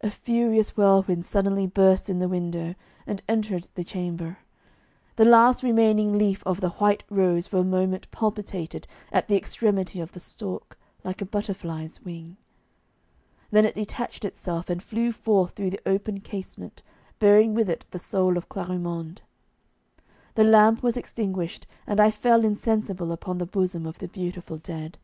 A 0.00 0.10
furious 0.10 0.74
whirlwind 0.74 1.22
suddenly 1.26 1.66
burst 1.66 2.08
in 2.08 2.18
the 2.18 2.30
window, 2.30 2.74
and 3.06 3.20
entered 3.28 3.68
the 3.74 3.84
chamber. 3.84 4.38
The 5.16 5.26
last 5.26 5.62
remaining 5.62 6.16
leaf 6.16 6.42
of 6.46 6.62
the 6.62 6.70
white 6.70 7.04
rose 7.10 7.46
for 7.46 7.58
a 7.58 7.62
moment 7.62 8.10
palpitated 8.10 8.86
at 9.12 9.28
the 9.28 9.36
extremity 9.36 10.00
of 10.00 10.12
the 10.12 10.18
stalk 10.18 10.78
like 11.04 11.20
a 11.20 11.26
butterfly's 11.26 12.00
wing, 12.02 12.38
then 13.50 13.66
it 13.66 13.74
detached 13.74 14.24
itself 14.24 14.70
and 14.70 14.82
flew 14.82 15.12
forth 15.12 15.52
through 15.52 15.68
the 15.68 15.80
open 15.84 16.20
casement, 16.20 16.82
bearing 17.18 17.52
with 17.52 17.68
it 17.68 17.84
the 17.90 17.98
soul 17.98 18.38
of 18.38 18.48
Clarimonde. 18.48 19.20
The 20.36 20.44
lamp 20.44 20.82
was 20.82 20.96
extinguished, 20.96 21.66
and 21.86 22.00
I 22.00 22.10
fell 22.10 22.46
insensible 22.46 23.12
upon 23.12 23.36
the 23.36 23.44
bosom 23.44 23.84
of 23.84 23.98
the 23.98 24.08
beautiful 24.08 24.56
dead. 24.56 24.96